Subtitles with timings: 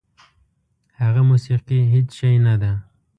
[1.01, 2.71] هغه موسیقي هېڅ شی نه ده.